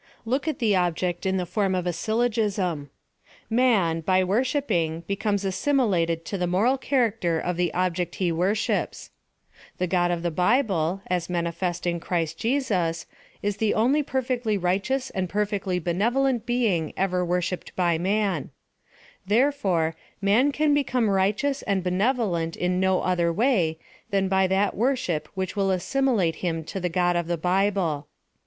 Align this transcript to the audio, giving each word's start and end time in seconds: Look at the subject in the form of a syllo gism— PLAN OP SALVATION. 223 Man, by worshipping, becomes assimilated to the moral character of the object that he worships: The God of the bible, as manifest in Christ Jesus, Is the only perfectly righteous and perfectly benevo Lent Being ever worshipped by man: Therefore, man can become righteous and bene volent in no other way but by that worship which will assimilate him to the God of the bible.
Look 0.25 0.47
at 0.47 0.57
the 0.57 0.73
subject 0.73 1.27
in 1.27 1.37
the 1.37 1.45
form 1.45 1.75
of 1.75 1.85
a 1.85 1.91
syllo 1.93 2.27
gism— 2.27 2.87
PLAN 3.49 3.49
OP 3.51 3.51
SALVATION. 3.51 3.53
223 3.53 3.55
Man, 3.55 4.01
by 4.01 4.23
worshipping, 4.23 5.01
becomes 5.05 5.45
assimilated 5.45 6.25
to 6.25 6.39
the 6.39 6.47
moral 6.47 6.79
character 6.79 7.37
of 7.39 7.55
the 7.55 7.71
object 7.75 8.13
that 8.13 8.17
he 8.17 8.31
worships: 8.31 9.11
The 9.77 9.85
God 9.85 10.09
of 10.09 10.23
the 10.23 10.31
bible, 10.31 11.03
as 11.05 11.29
manifest 11.29 11.85
in 11.85 11.99
Christ 11.99 12.39
Jesus, 12.39 13.05
Is 13.43 13.57
the 13.57 13.75
only 13.75 14.01
perfectly 14.01 14.57
righteous 14.57 15.11
and 15.11 15.29
perfectly 15.29 15.79
benevo 15.79 16.23
Lent 16.23 16.47
Being 16.47 16.93
ever 16.97 17.23
worshipped 17.23 17.75
by 17.75 17.99
man: 17.99 18.49
Therefore, 19.27 19.95
man 20.19 20.51
can 20.51 20.73
become 20.73 21.11
righteous 21.11 21.61
and 21.61 21.83
bene 21.83 22.11
volent 22.11 22.57
in 22.57 22.79
no 22.79 23.01
other 23.03 23.31
way 23.31 23.77
but 24.09 24.29
by 24.29 24.47
that 24.47 24.75
worship 24.75 25.29
which 25.35 25.55
will 25.55 25.69
assimilate 25.69 26.37
him 26.37 26.63
to 26.63 26.79
the 26.79 26.89
God 26.89 27.15
of 27.15 27.27
the 27.27 27.37
bible. 27.37 28.07